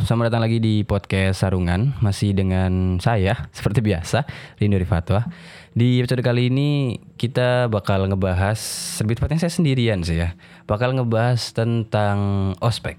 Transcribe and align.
selamat 0.00 0.32
datang 0.32 0.42
lagi 0.48 0.58
di 0.58 0.80
podcast 0.80 1.44
Sarungan. 1.44 1.92
Masih 2.00 2.32
dengan 2.32 2.96
saya, 3.04 3.44
seperti 3.56 3.84
biasa, 3.84 4.24
Rindu 4.56 4.80
Rifatwa. 4.80 5.28
Di 5.76 6.00
episode 6.00 6.24
kali 6.24 6.48
ini 6.48 6.96
kita 7.20 7.68
bakal 7.68 8.08
ngebahas, 8.08 8.58
lebih 9.04 9.20
tepatnya 9.20 9.46
saya 9.46 9.54
sendirian 9.54 10.02
sih 10.02 10.18
ya 10.18 10.34
Bakal 10.66 10.96
ngebahas 10.96 11.52
tentang 11.52 12.18
ospek. 12.64 12.96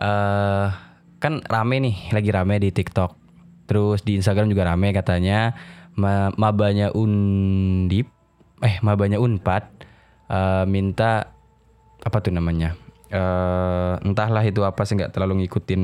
Uh, 0.00 0.72
Kan 1.20 1.44
rame 1.44 1.76
nih, 1.84 1.96
lagi 2.16 2.32
rame 2.32 2.56
di 2.56 2.72
TikTok. 2.72 3.12
Terus 3.68 4.00
di 4.00 4.16
Instagram 4.16 4.48
juga 4.48 4.72
rame 4.72 4.96
katanya 4.96 5.52
Mabanya 6.40 6.96
Undip, 6.96 8.08
eh 8.64 8.80
mabanya 8.80 9.20
Unpad 9.20 9.62
uh, 10.32 10.64
Minta, 10.64 11.28
apa 12.00 12.16
tuh 12.24 12.32
namanya 12.32 12.72
uh, 13.12 14.00
entahlah 14.02 14.42
itu 14.46 14.62
apa 14.62 14.82
sih 14.86 14.96
nggak 14.96 15.12
terlalu 15.14 15.44
ngikutin 15.46 15.82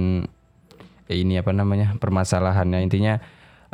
eh, 1.10 1.18
ini 1.18 1.38
apa 1.38 1.50
namanya 1.52 1.94
permasalahannya. 1.98 2.82
Intinya 2.82 3.18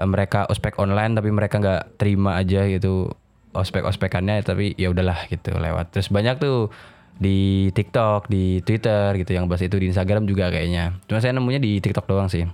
uh, 0.00 0.08
mereka 0.08 0.48
ospek 0.48 0.76
online 0.80 1.16
tapi 1.16 1.30
mereka 1.30 1.60
nggak 1.60 2.00
terima 2.00 2.40
aja 2.40 2.66
gitu 2.68 3.12
ospek 3.52 3.84
ospekannya 3.84 4.40
tapi 4.42 4.72
ya 4.80 4.90
udahlah 4.90 5.28
gitu 5.28 5.52
lewat. 5.52 5.92
Terus 5.92 6.08
banyak 6.08 6.40
tuh 6.40 6.72
di 7.20 7.68
TikTok 7.76 8.26
di 8.32 8.64
Twitter 8.64 9.14
gitu 9.20 9.36
yang 9.36 9.46
bahas 9.46 9.62
itu 9.62 9.76
di 9.76 9.92
Instagram 9.92 10.24
juga 10.24 10.48
kayaknya. 10.48 10.96
Cuma 11.06 11.20
saya 11.20 11.36
nemunya 11.36 11.60
di 11.60 11.78
TikTok 11.78 12.08
doang 12.08 12.32
sih. 12.32 12.48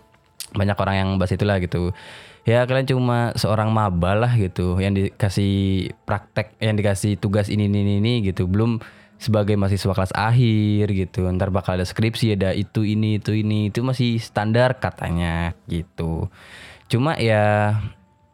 Banyak 0.53 0.77
orang 0.80 0.97
yang 0.97 1.09
bahas 1.17 1.33
itulah 1.33 1.62
gitu. 1.62 1.95
Ya 2.48 2.65
kalian 2.65 2.89
cuma 2.89 3.37
seorang 3.37 3.69
maba 3.69 4.17
lah 4.17 4.33
gitu 4.41 4.80
yang 4.80 4.97
dikasih 4.97 5.92
praktek 6.09 6.56
yang 6.65 6.80
dikasih 6.80 7.20
tugas 7.20 7.53
ini 7.53 7.69
ini 7.69 8.01
ini 8.01 8.25
gitu. 8.25 8.48
Belum 8.48 8.80
sebagai 9.18 9.58
mahasiswa 9.58 9.92
kelas 9.92 10.14
akhir 10.14 10.95
gitu. 10.95 11.27
Ntar 11.27 11.50
bakal 11.50 11.77
ada 11.77 11.86
skripsi 11.86 12.38
ada 12.38 12.54
itu 12.54 12.86
ini 12.86 13.18
itu 13.18 13.34
ini. 13.34 13.68
Itu 13.68 13.82
masih 13.82 14.22
standar 14.22 14.78
katanya 14.78 15.58
gitu. 15.66 16.30
Cuma 16.86 17.19
ya 17.19 17.77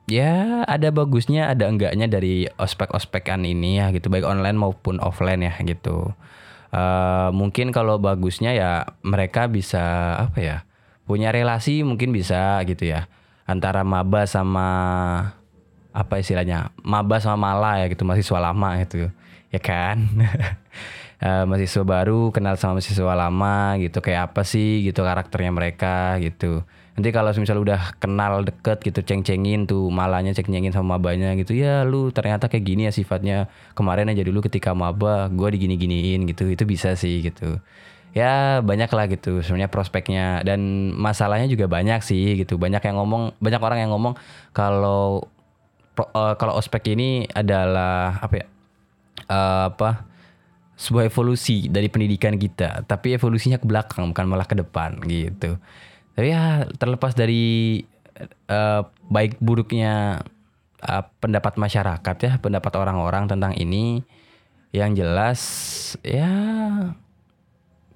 ya 0.04 0.62
ada 0.68 0.92
bagusnya 0.92 1.48
ada 1.48 1.66
enggaknya 1.72 2.06
dari 2.06 2.44
ospek-ospekan 2.60 3.48
ini 3.48 3.80
ya 3.80 3.91
gitu. 3.96 4.12
Baik 4.12 4.28
online 4.28 4.60
maupun 4.60 5.00
offline 5.00 5.42
ya 5.42 5.56
gitu. 5.64 6.12
Uh, 6.74 7.30
mungkin 7.32 7.72
kalau 7.72 7.96
bagusnya 8.02 8.50
ya 8.52 8.84
mereka 9.06 9.46
bisa 9.46 10.14
apa 10.19 10.38
ya 10.42 10.56
punya 11.06 11.30
relasi 11.32 11.80
mungkin 11.80 12.12
bisa 12.12 12.60
gitu 12.69 12.92
ya. 12.92 13.08
Antara 13.48 13.84
maba 13.84 14.28
sama 14.28 14.69
apa 15.94 16.19
istilahnya 16.20 16.72
maba 16.84 17.24
sama 17.24 17.56
mala 17.56 17.80
ya 17.80 17.88
gitu. 17.88 18.04
Mahasiswa 18.04 18.36
lama 18.36 18.76
gitu. 18.84 19.08
Ya 19.48 19.62
kan 19.62 20.10
uh, 21.22 21.44
mahasiswa 21.48 21.84
baru 21.84 22.33
kenal 22.34 22.58
sama 22.61 22.78
mahasiswa 22.78 23.14
lama 23.14 23.78
gitu. 23.80 23.98
Kayak 24.05 24.33
apa 24.33 24.42
sih 24.42 24.84
gitu 24.84 25.00
karakternya 25.05 25.53
mereka 25.55 26.20
gitu. 26.20 26.64
Nanti 26.94 27.11
kalau 27.11 27.34
misalnya 27.34 27.62
udah 27.75 27.83
kenal 27.98 28.47
deket 28.47 28.78
gitu 28.86 29.03
ceng-cengin 29.03 29.66
tuh 29.66 29.91
malahnya 29.91 30.31
ceng-cengin 30.31 30.70
sama 30.70 30.94
mabanya 30.94 31.34
gitu 31.34 31.50
ya 31.50 31.83
lu 31.83 32.14
ternyata 32.14 32.47
kayak 32.47 32.64
gini 32.64 32.86
ya 32.86 32.92
sifatnya. 32.94 33.50
Kemarin 33.75 34.11
aja 34.14 34.22
dulu 34.22 34.47
ketika 34.47 34.70
maba 34.77 35.27
gue 35.33 35.48
digini-giniin 35.58 36.22
gitu. 36.31 36.47
Itu 36.47 36.62
bisa 36.69 36.94
sih 36.94 37.25
gitu. 37.27 37.59
Ya 38.14 38.62
banyak 38.62 38.86
lah 38.94 39.11
gitu 39.11 39.42
sebenarnya 39.42 39.70
prospeknya. 39.72 40.47
Dan 40.47 40.94
masalahnya 40.94 41.50
juga 41.50 41.66
banyak 41.66 41.98
sih 42.06 42.38
gitu. 42.38 42.62
Banyak 42.62 42.83
yang 42.86 42.97
ngomong 43.03 43.34
banyak 43.42 43.59
orang 43.59 43.78
yang 43.83 43.91
ngomong 43.91 44.14
kalau 44.55 45.27
uh, 45.98 46.34
kalau 46.38 46.55
ospek 46.55 46.94
ini 46.94 47.27
adalah 47.34 48.22
apa 48.22 48.34
ya? 48.38 48.47
Uh, 49.25 49.70
apa 49.72 50.13
sebuah 50.75 51.06
evolusi 51.06 51.70
dari 51.70 51.86
pendidikan 51.86 52.34
kita, 52.34 52.83
tapi 52.84 53.14
evolusinya 53.14 53.62
ke 53.62 53.67
belakang 53.67 54.11
bukan 54.11 54.27
malah 54.27 54.47
ke 54.47 54.58
depan 54.58 54.98
gitu. 55.06 55.58
Tapi 56.14 56.28
ya 56.31 56.66
terlepas 56.78 57.14
dari 57.14 57.83
uh, 58.50 58.83
baik 59.06 59.39
buruknya 59.39 60.22
uh, 60.82 61.04
pendapat 61.22 61.59
masyarakat 61.59 62.16
ya, 62.19 62.32
pendapat 62.43 62.72
orang-orang 62.75 63.31
tentang 63.31 63.54
ini, 63.54 64.03
yang 64.75 64.98
jelas 64.98 65.41
ya 66.03 66.26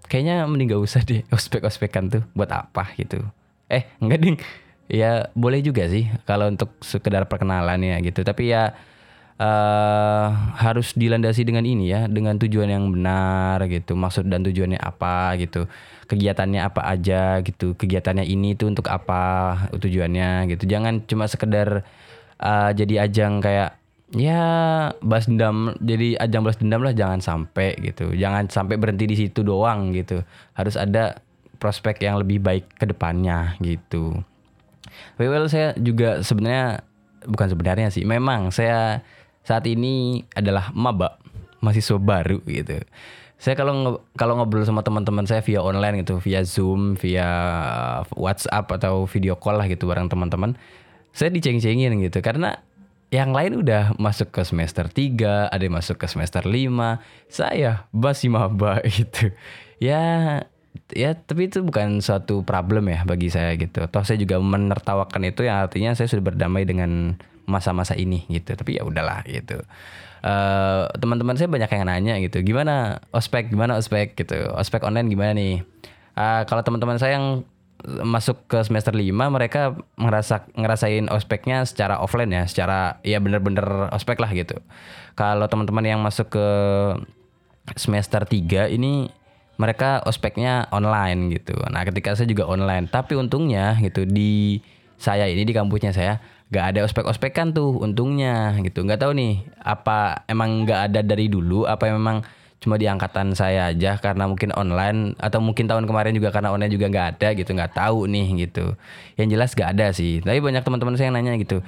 kayaknya 0.06 0.46
mending 0.46 0.70
gak 0.70 0.82
usah 0.82 1.02
deh 1.02 1.26
ospek-ospekan 1.36 2.08
tuh 2.08 2.22
buat 2.32 2.48
apa 2.54 2.94
gitu. 2.94 3.18
Eh 3.66 3.84
enggak 3.98 4.20
ding, 4.22 4.36
ya 4.86 5.28
boleh 5.34 5.60
juga 5.60 5.90
sih 5.90 6.08
kalau 6.24 6.48
untuk 6.48 6.78
sekedar 6.80 7.26
perkenalan 7.26 7.82
ya 7.82 7.98
gitu. 8.00 8.22
Tapi 8.22 8.54
ya 8.54 8.72
uh, 9.38 10.26
harus 10.58 10.92
dilandasi 10.98 11.46
dengan 11.46 11.64
ini 11.64 11.90
ya, 11.90 12.10
dengan 12.10 12.36
tujuan 12.36 12.68
yang 12.68 12.90
benar 12.92 13.62
gitu. 13.70 13.94
Maksud 13.94 14.26
dan 14.28 14.44
tujuannya 14.44 14.78
apa 14.78 15.38
gitu. 15.40 15.70
Kegiatannya 16.10 16.60
apa 16.60 16.84
aja 16.84 17.40
gitu. 17.40 17.78
Kegiatannya 17.78 18.26
ini 18.26 18.58
tuh 18.58 18.74
untuk 18.74 18.90
apa 18.90 19.54
tujuannya 19.74 20.50
gitu. 20.52 20.66
Jangan 20.66 21.06
cuma 21.06 21.30
sekedar 21.30 21.86
uh, 22.42 22.70
jadi 22.74 23.06
ajang 23.08 23.40
kayak 23.40 23.78
ya 24.16 24.40
balas 25.04 25.28
dendam 25.28 25.76
jadi 25.84 26.16
ajang 26.16 26.40
balas 26.40 26.56
dendam 26.56 26.80
lah 26.80 26.96
jangan 26.96 27.20
sampai 27.20 27.76
gitu 27.76 28.16
jangan 28.16 28.48
sampai 28.48 28.80
berhenti 28.80 29.04
di 29.04 29.16
situ 29.20 29.44
doang 29.44 29.92
gitu 29.92 30.24
harus 30.56 30.80
ada 30.80 31.20
prospek 31.60 32.08
yang 32.08 32.16
lebih 32.16 32.40
baik 32.40 32.72
ke 32.80 32.88
depannya 32.88 33.60
gitu 33.60 34.24
well 35.20 35.44
saya 35.52 35.76
juga 35.76 36.24
sebenarnya 36.24 36.88
bukan 37.28 37.48
sebenarnya 37.52 37.88
sih 37.92 38.08
memang 38.08 38.48
saya 38.48 39.04
saat 39.44 39.64
ini 39.66 40.24
adalah 40.34 40.70
maba, 40.74 41.18
mahasiswa 41.60 41.98
baru 41.98 42.42
gitu. 42.46 42.82
Saya 43.38 43.54
kalau 43.54 44.02
kalau 44.18 44.34
ngobrol 44.34 44.66
sama 44.66 44.82
teman-teman 44.82 45.22
saya 45.22 45.46
via 45.46 45.62
online 45.62 46.02
gitu, 46.02 46.18
via 46.18 46.42
Zoom, 46.42 46.98
via 46.98 47.30
WhatsApp 48.18 48.66
atau 48.74 49.06
video 49.06 49.38
call 49.38 49.62
lah 49.62 49.70
gitu 49.70 49.86
bareng 49.86 50.10
teman-teman, 50.10 50.58
saya 51.14 51.30
diceng-cengin 51.30 52.02
gitu 52.02 52.18
karena 52.18 52.58
yang 53.08 53.32
lain 53.32 53.64
udah 53.64 53.96
masuk 53.96 54.34
ke 54.34 54.42
semester 54.44 54.84
3, 54.84 55.48
ada 55.48 55.62
yang 55.64 55.76
masuk 55.80 55.96
ke 55.96 56.06
semester 56.10 56.44
5, 56.44 57.00
saya 57.32 57.88
masih 57.94 58.28
maba 58.28 58.84
gitu. 58.98 59.32
Ya 59.80 60.44
ya 60.92 61.12
tapi 61.16 61.48
itu 61.48 61.60
bukan 61.64 62.00
suatu 62.04 62.44
problem 62.44 62.92
ya 62.92 63.06
bagi 63.08 63.32
saya 63.32 63.56
gitu. 63.56 63.86
Toh 63.88 64.04
saya 64.04 64.20
juga 64.20 64.36
menertawakan 64.42 65.30
itu 65.30 65.46
yang 65.48 65.64
artinya 65.64 65.96
saya 65.96 66.10
sudah 66.10 66.34
berdamai 66.34 66.68
dengan 66.68 67.16
masa-masa 67.48 67.96
ini 67.96 68.28
gitu. 68.28 68.52
Tapi 68.52 68.76
ya 68.76 68.84
udahlah 68.84 69.24
gitu. 69.24 69.64
Uh, 70.20 70.84
teman-teman 71.00 71.34
saya 71.40 71.48
banyak 71.48 71.70
yang 71.72 71.88
nanya 71.88 72.14
gitu. 72.20 72.44
Gimana 72.44 73.00
ospek 73.10 73.48
gimana 73.48 73.80
ospek 73.80 74.14
gitu. 74.14 74.36
Ospek 74.54 74.84
online 74.84 75.08
gimana 75.08 75.32
nih? 75.32 75.64
Uh, 76.12 76.44
kalau 76.44 76.60
teman-teman 76.60 77.00
saya 77.00 77.16
yang 77.16 77.48
masuk 78.02 78.50
ke 78.50 78.58
semester 78.66 78.90
5 78.90 79.14
mereka 79.30 79.70
ngerasa 79.94 80.50
ngerasain 80.58 81.06
ospeknya 81.14 81.62
secara 81.62 82.02
offline 82.02 82.34
ya 82.34 82.42
secara 82.50 82.98
ya 83.06 83.22
bener-bener 83.22 83.64
ospek 83.94 84.18
lah 84.18 84.34
gitu. 84.34 84.58
Kalau 85.14 85.46
teman-teman 85.46 85.86
yang 85.86 86.00
masuk 86.02 86.34
ke 86.34 86.48
semester 87.78 88.26
3 88.26 88.74
ini 88.74 89.14
mereka 89.58 90.02
ospeknya 90.06 90.70
online 90.70 91.34
gitu. 91.34 91.54
Nah 91.70 91.82
ketika 91.86 92.14
saya 92.14 92.30
juga 92.30 92.46
online. 92.46 92.86
Tapi 92.90 93.18
untungnya 93.18 93.74
gitu 93.82 94.06
di 94.06 94.62
saya 94.98 95.26
ini 95.30 95.46
di 95.46 95.54
kampusnya 95.54 95.94
saya 95.94 96.18
gak 96.48 96.64
ada 96.74 96.80
ospek-ospekan 96.88 97.52
tuh 97.52 97.76
untungnya 97.76 98.56
gitu. 98.64 98.80
Nggak 98.80 99.04
tahu 99.04 99.12
nih 99.16 99.44
apa 99.60 100.24
emang 100.24 100.64
nggak 100.64 100.80
ada 100.92 101.00
dari 101.04 101.28
dulu 101.28 101.68
apa 101.68 101.92
memang 101.92 102.24
cuma 102.58 102.74
di 102.74 102.90
angkatan 102.90 103.38
saya 103.38 103.70
aja 103.70 104.02
karena 104.02 104.26
mungkin 104.26 104.50
online 104.50 105.14
atau 105.22 105.38
mungkin 105.38 105.70
tahun 105.70 105.86
kemarin 105.86 106.10
juga 106.10 106.34
karena 106.34 106.50
online 106.50 106.72
juga 106.72 106.88
nggak 106.88 107.08
ada 107.16 107.28
gitu. 107.36 107.50
Nggak 107.52 107.72
tahu 107.76 108.08
nih 108.08 108.48
gitu. 108.48 108.74
Yang 109.20 109.28
jelas 109.36 109.50
gak 109.52 109.70
ada 109.76 109.86
sih. 109.92 110.24
Tapi 110.24 110.40
banyak 110.40 110.64
teman-teman 110.64 110.96
saya 110.96 111.12
yang 111.12 111.20
nanya 111.20 111.36
gitu. 111.36 111.60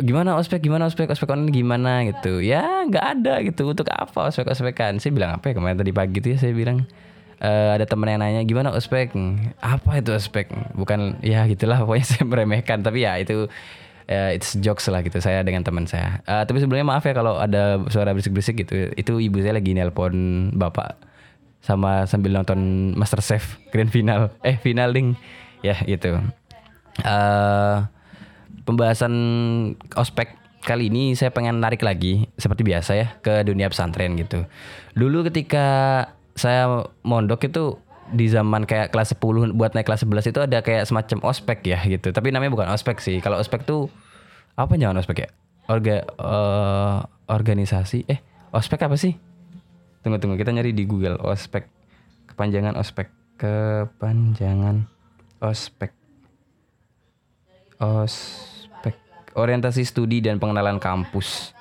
Gimana 0.00 0.40
ospek 0.40 0.64
gimana 0.64 0.88
ospek 0.88 1.12
ospek 1.12 1.28
online 1.28 1.52
gimana 1.52 2.08
gitu. 2.08 2.40
Ya 2.40 2.88
nggak 2.88 3.04
ada 3.20 3.44
gitu. 3.44 3.76
Untuk 3.76 3.92
apa 3.92 4.32
ospek 4.32 4.48
ospekan 4.48 5.04
saya 5.04 5.12
bilang 5.12 5.36
apa 5.36 5.52
ya 5.52 5.54
kemarin 5.60 5.76
tadi 5.76 5.92
pagi 5.92 6.18
tuh 6.24 6.32
ya 6.32 6.38
saya 6.40 6.56
bilang 6.56 6.88
uh, 7.44 7.76
ada 7.76 7.84
temen 7.84 8.08
yang 8.08 8.24
nanya 8.24 8.40
gimana 8.48 8.72
ospek? 8.72 9.12
Apa 9.60 10.00
itu 10.00 10.16
ospek? 10.16 10.48
Bukan 10.72 11.20
ya 11.20 11.44
gitulah 11.44 11.84
pokoknya 11.84 12.06
saya 12.16 12.24
meremehkan. 12.24 12.80
Tapi 12.80 13.04
ya 13.04 13.20
itu 13.20 13.52
uh, 14.12 14.30
it's 14.30 14.54
jokes 14.60 14.86
lah 14.92 15.00
gitu 15.00 15.18
saya 15.18 15.40
dengan 15.42 15.64
teman 15.64 15.88
saya. 15.88 16.20
Uh, 16.28 16.44
tapi 16.44 16.60
sebelumnya 16.60 16.86
maaf 16.86 17.04
ya 17.08 17.16
kalau 17.16 17.40
ada 17.40 17.80
suara 17.88 18.12
berisik-berisik 18.12 18.62
gitu. 18.62 18.92
Itu 18.94 19.18
ibu 19.18 19.40
saya 19.40 19.56
lagi 19.56 19.72
nelpon 19.72 20.48
bapak 20.54 21.00
sama 21.62 22.04
sambil 22.10 22.34
nonton 22.34 22.92
Master 22.94 23.24
Chef 23.24 23.58
Grand 23.72 23.88
Final. 23.88 24.30
Eh 24.44 24.60
final 24.60 24.92
ding. 24.92 25.16
Ya 25.64 25.78
gitu. 25.86 26.20
Uh, 27.00 27.88
pembahasan 28.68 29.14
ospek 29.96 30.36
kali 30.62 30.88
ini 30.92 31.18
saya 31.18 31.34
pengen 31.34 31.58
narik 31.58 31.82
lagi 31.82 32.30
seperti 32.38 32.62
biasa 32.62 32.92
ya 32.94 33.06
ke 33.18 33.42
dunia 33.42 33.66
pesantren 33.66 34.14
gitu. 34.14 34.46
Dulu 34.94 35.26
ketika 35.26 35.66
saya 36.38 36.86
mondok 37.02 37.50
itu 37.50 37.76
di 38.12 38.28
zaman 38.28 38.68
kayak 38.68 38.92
kelas 38.92 39.16
10 39.16 39.56
buat 39.56 39.72
naik 39.72 39.88
kelas 39.88 40.04
11 40.04 40.30
itu 40.30 40.40
ada 40.44 40.58
kayak 40.60 40.84
semacam 40.86 41.18
ospek 41.26 41.58
ya 41.66 41.78
gitu. 41.82 42.12
Tapi 42.12 42.30
namanya 42.30 42.52
bukan 42.52 42.68
ospek 42.70 43.00
sih. 43.00 43.18
Kalau 43.18 43.40
ospek 43.40 43.64
tuh 43.64 43.88
apa 44.56 44.76
jangan 44.76 45.00
ospek 45.00 45.24
ya? 45.24 45.30
Orga 45.70 46.04
uh, 46.20 47.06
organisasi? 47.30 48.04
Eh 48.08 48.20
ospek 48.52 48.84
apa 48.84 48.96
sih? 49.00 49.16
Tunggu 50.04 50.18
tunggu. 50.20 50.36
Kita 50.36 50.52
nyari 50.52 50.76
di 50.76 50.84
Google. 50.84 51.16
Ospek 51.22 51.68
kepanjangan 52.32 52.76
ospek 52.80 53.12
kepanjangan 53.36 54.88
ospek 55.42 55.92
ospek 57.76 58.94
orientasi 59.34 59.82
studi 59.82 60.22
dan 60.22 60.38
pengenalan 60.38 60.78
kampus. 60.78 61.52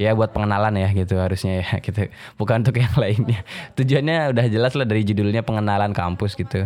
Ya 0.00 0.16
buat 0.16 0.32
pengenalan 0.32 0.80
ya 0.80 0.88
gitu 0.96 1.20
harusnya 1.20 1.60
ya 1.60 1.68
gitu. 1.84 2.08
Bukan 2.40 2.64
untuk 2.64 2.80
yang 2.80 2.94
lainnya. 2.96 3.44
Tujuannya 3.76 4.32
udah 4.32 4.46
jelas 4.48 4.72
lah 4.72 4.88
dari 4.88 5.04
judulnya 5.04 5.44
pengenalan 5.44 5.92
kampus 5.92 6.38
gitu. 6.38 6.64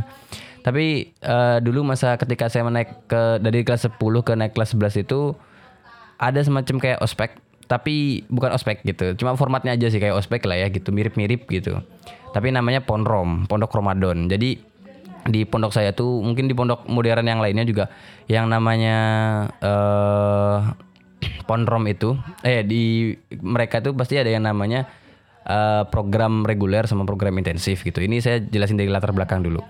Tapi 0.65 1.13
uh, 1.21 1.61
dulu 1.61 1.85
masa 1.85 2.17
ketika 2.17 2.49
saya 2.49 2.65
naik 2.65 3.11
ke 3.11 3.43
dari 3.43 3.67
kelas 3.67 3.85
10 3.85 4.01
ke 4.01 4.33
naik 4.33 4.57
kelas 4.57 4.73
11 4.73 5.05
itu 5.05 5.37
ada 6.19 6.41
semacam 6.43 6.77
kayak 6.81 6.99
ospek 7.03 7.41
tapi 7.65 8.25
bukan 8.29 8.53
ospek 8.53 8.85
gitu. 8.85 9.17
Cuma 9.17 9.35
formatnya 9.41 9.73
aja 9.73 9.89
sih 9.89 10.01
kayak 10.01 10.17
ospek 10.21 10.45
lah 10.45 10.61
ya 10.61 10.69
gitu. 10.69 10.93
Mirip-mirip 10.93 11.49
gitu. 11.49 11.81
Tapi 12.37 12.53
namanya 12.53 12.85
ponrom 12.85 13.49
pondok 13.49 13.73
Ramadan. 13.73 14.29
Jadi 14.29 14.61
di 15.25 15.49
pondok 15.49 15.73
saya 15.73 15.97
tuh 15.97 16.21
mungkin 16.21 16.45
di 16.45 16.53
pondok 16.53 16.85
modern 16.85 17.25
yang 17.25 17.41
lainnya 17.41 17.65
juga 17.65 17.89
yang 18.29 18.45
namanya 18.45 18.97
uh, 19.65 20.77
ponrom 21.49 21.89
itu 21.89 22.13
eh 22.45 22.61
di 22.61 23.17
mereka 23.41 23.81
tuh 23.81 23.97
pasti 23.97 24.21
ada 24.21 24.29
yang 24.29 24.45
namanya 24.45 24.85
uh, 25.49 25.89
program 25.89 26.45
reguler 26.45 26.85
sama 26.85 27.09
program 27.09 27.41
intensif 27.41 27.81
gitu. 27.81 28.05
Ini 28.05 28.21
saya 28.21 28.45
jelasin 28.45 28.77
dari 28.77 28.93
latar 28.93 29.17
belakang 29.17 29.41
dulu 29.41 29.65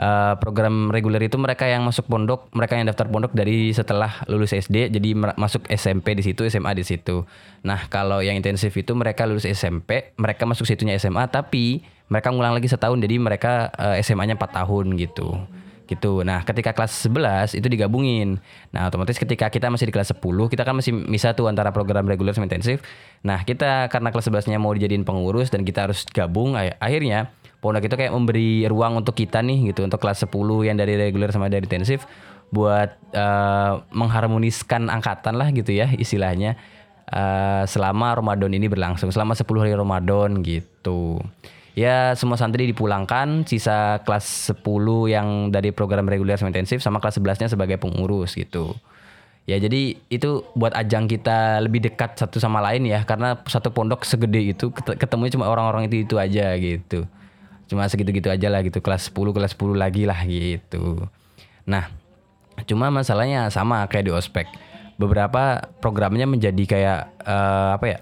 uh, 0.00 0.34
program 0.40 0.88
reguler 0.88 1.20
itu 1.20 1.36
mereka 1.36 1.68
yang 1.68 1.84
masuk 1.84 2.08
pondok, 2.08 2.48
mereka 2.56 2.80
yang 2.80 2.88
daftar 2.88 3.06
pondok 3.06 3.36
dari 3.36 3.70
setelah 3.76 4.24
lulus 4.26 4.56
SD, 4.56 4.88
jadi 4.88 5.08
masuk 5.36 5.68
SMP 5.68 6.16
di 6.16 6.24
situ, 6.24 6.48
SMA 6.48 6.72
di 6.72 6.82
situ. 6.82 7.28
Nah, 7.62 7.86
kalau 7.92 8.24
yang 8.24 8.34
intensif 8.34 8.72
itu 8.72 8.96
mereka 8.96 9.28
lulus 9.28 9.44
SMP, 9.44 10.16
mereka 10.16 10.48
masuk 10.48 10.64
situnya 10.64 10.96
SMA, 10.96 11.28
tapi 11.28 11.84
mereka 12.10 12.32
ngulang 12.32 12.56
lagi 12.56 12.66
setahun, 12.66 12.98
jadi 12.98 13.20
mereka 13.20 13.70
uh, 13.76 13.94
SMA-nya 14.00 14.34
4 14.34 14.58
tahun 14.64 14.98
gitu. 14.98 15.36
Gitu. 15.90 16.22
Nah, 16.22 16.46
ketika 16.46 16.70
kelas 16.70 16.94
11 17.10 17.58
itu 17.58 17.66
digabungin. 17.66 18.38
Nah, 18.70 18.86
otomatis 18.86 19.18
ketika 19.18 19.50
kita 19.50 19.66
masih 19.66 19.90
di 19.90 19.94
kelas 19.94 20.14
10, 20.14 20.22
kita 20.46 20.62
kan 20.62 20.78
masih 20.78 20.94
bisa 21.10 21.34
tuh 21.34 21.50
antara 21.50 21.74
program 21.74 22.06
reguler 22.06 22.30
sama 22.30 22.46
intensif. 22.46 22.78
Nah, 23.26 23.42
kita 23.42 23.90
karena 23.90 24.14
kelas 24.14 24.30
11-nya 24.30 24.62
mau 24.62 24.70
dijadiin 24.70 25.02
pengurus 25.02 25.50
dan 25.50 25.66
kita 25.66 25.90
harus 25.90 26.06
gabung, 26.14 26.54
akhirnya 26.54 27.34
pondok 27.58 27.90
itu 27.90 27.94
kayak 27.98 28.14
memberi 28.14 28.64
ruang 28.70 29.02
untuk 29.02 29.18
kita 29.18 29.44
nih 29.44 29.74
gitu 29.74 29.84
untuk 29.84 30.00
kelas 30.00 30.24
10 30.24 30.30
yang 30.64 30.78
dari 30.78 30.96
reguler 30.96 31.28
sama 31.28 31.52
dari 31.52 31.66
intensif 31.68 32.08
buat 32.50 32.98
uh, 33.14 33.84
mengharmoniskan 33.94 34.90
angkatan 34.90 35.38
lah 35.38 35.54
gitu 35.54 35.70
ya 35.70 35.86
istilahnya 35.94 36.58
uh, 37.12 37.62
selama 37.68 38.18
Ramadan 38.18 38.50
ini 38.50 38.66
berlangsung 38.66 39.12
selama 39.14 39.36
10 39.38 39.46
hari 39.60 39.74
Ramadan 39.76 40.40
gitu. 40.42 41.20
Ya 41.78 42.18
semua 42.18 42.34
santri 42.34 42.66
dipulangkan, 42.66 43.46
sisa 43.46 44.02
kelas 44.02 44.50
10 44.58 44.66
yang 45.06 45.54
dari 45.54 45.70
program 45.70 46.10
reguler 46.10 46.34
sama 46.34 46.50
intensif 46.50 46.82
sama 46.82 46.98
kelas 46.98 47.22
11-nya 47.22 47.48
sebagai 47.50 47.78
pengurus 47.78 48.34
gitu. 48.34 48.74
Ya 49.46 49.58
jadi 49.58 49.98
itu 50.10 50.46
buat 50.54 50.74
ajang 50.74 51.10
kita 51.10 51.62
lebih 51.62 51.82
dekat 51.82 52.18
satu 52.18 52.38
sama 52.38 52.62
lain 52.62 52.86
ya 52.86 53.02
karena 53.02 53.38
satu 53.50 53.74
pondok 53.74 54.06
segede 54.06 54.54
itu 54.54 54.70
ketemunya 54.70 55.34
cuma 55.34 55.50
orang-orang 55.50 55.90
itu 55.90 56.06
itu 56.06 56.14
aja 56.18 56.54
gitu. 56.58 57.06
Cuma 57.70 57.86
segitu-gitu 57.86 58.30
aja 58.30 58.50
lah 58.50 58.62
gitu. 58.66 58.82
Kelas 58.82 59.10
10 59.10 59.34
kelas 59.34 59.54
10 59.54 59.78
lagi 59.78 60.02
lah 60.06 60.20
gitu. 60.26 61.06
Nah 61.66 61.90
cuma 62.66 62.90
masalahnya 62.92 63.48
sama 63.50 63.86
kayak 63.86 64.10
di 64.10 64.12
ospek. 64.14 64.46
Beberapa 65.00 65.70
programnya 65.80 66.28
menjadi 66.28 66.62
kayak 66.66 67.00
uh, 67.24 67.78
apa 67.80 67.86
ya? 67.86 67.98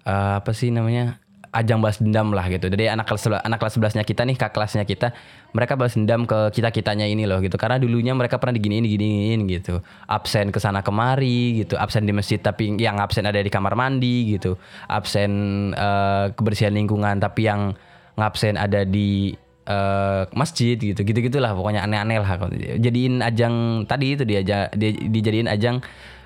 Uh, 0.00 0.40
apa 0.40 0.50
sih 0.56 0.72
namanya 0.72 1.19
ajang 1.50 1.82
balas 1.82 1.98
dendam 1.98 2.30
lah 2.30 2.46
gitu. 2.46 2.70
Jadi 2.70 2.86
anak 2.86 3.10
kelas 3.10 3.26
anak 3.42 3.58
kelas 3.58 3.74
sebelasnya 3.74 4.04
kita 4.06 4.22
nih, 4.22 4.38
kak 4.38 4.54
kelasnya 4.54 4.86
kita, 4.86 5.10
mereka 5.50 5.74
balas 5.74 5.98
dendam 5.98 6.22
ke 6.24 6.54
kita 6.54 6.70
kitanya 6.70 7.06
ini 7.06 7.26
loh 7.26 7.42
gitu. 7.42 7.58
Karena 7.58 7.76
dulunya 7.82 8.14
mereka 8.14 8.38
pernah 8.38 8.54
diginiin 8.54 8.86
diginiin 8.86 9.40
gitu. 9.50 9.82
Absen 10.06 10.54
ke 10.54 10.62
sana 10.62 10.86
kemari 10.86 11.66
gitu. 11.66 11.74
Absen 11.74 12.06
di 12.06 12.14
masjid 12.14 12.38
tapi 12.38 12.78
yang 12.78 13.02
absen 13.02 13.26
ada 13.26 13.42
di 13.42 13.50
kamar 13.50 13.74
mandi 13.74 14.38
gitu. 14.38 14.54
Absen 14.86 15.30
uh, 15.74 16.30
kebersihan 16.34 16.70
lingkungan 16.74 17.18
tapi 17.18 17.50
yang 17.50 17.74
ngabsen 18.14 18.54
ada 18.60 18.84
di 18.84 19.34
uh, 19.70 20.26
masjid 20.36 20.76
gitu 20.76 21.00
gitu 21.00 21.18
gitulah 21.24 21.56
pokoknya 21.56 21.86
aneh-aneh 21.86 22.18
lah 22.20 22.36
jadiin 22.76 23.24
ajang 23.24 23.86
tadi 23.86 24.18
itu 24.18 24.24
dia, 24.28 24.42
dia 24.44 24.90
dijadiin 24.92 25.48
ajang 25.48 25.80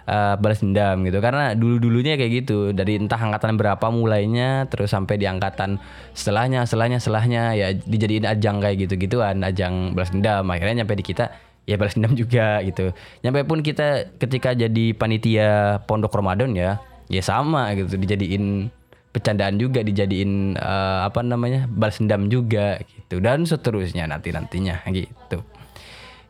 uh, 0.08 0.34
balas 0.40 0.60
dendam 0.60 1.04
gitu. 1.04 1.18
Karena 1.20 1.52
dulu 1.56 1.80
dulunya 1.80 2.16
kayak 2.16 2.32
gitu. 2.44 2.58
Dari 2.72 3.00
entah 3.00 3.18
angkatan 3.20 3.56
berapa 3.56 3.86
mulainya 3.90 4.68
terus 4.68 4.92
sampai 4.92 5.20
di 5.20 5.26
angkatan 5.28 5.80
setelahnya 6.16 6.64
setelahnya 6.68 6.98
setelahnya 7.00 7.42
ya 7.56 7.68
dijadiin 7.74 8.26
ajang 8.28 8.60
kayak 8.60 8.88
gitu 8.88 8.94
gituan 8.96 9.40
ajang 9.44 9.92
balas 9.96 10.12
dendam. 10.12 10.44
Akhirnya 10.48 10.84
nyampe 10.84 10.96
di 10.96 11.04
kita 11.04 11.32
ya 11.64 11.76
balas 11.80 11.96
dendam 11.96 12.14
juga 12.16 12.60
gitu. 12.64 12.92
Nyampe 13.24 13.44
pun 13.48 13.60
kita 13.64 14.16
ketika 14.20 14.52
jadi 14.52 14.94
panitia 14.96 15.80
pondok 15.88 16.14
Ramadan 16.14 16.52
ya 16.56 16.80
ya 17.08 17.22
sama 17.24 17.72
gitu. 17.76 17.96
Dijadiin 17.96 18.68
bercandaan 19.14 19.62
juga 19.62 19.78
dijadiin 19.86 20.58
uh, 20.58 21.06
apa 21.06 21.22
namanya 21.22 21.70
balas 21.70 22.02
dendam 22.02 22.26
juga 22.26 22.82
gitu. 22.82 23.22
Dan 23.22 23.46
seterusnya 23.46 24.10
nanti 24.10 24.34
nantinya 24.34 24.82
gitu 24.90 25.44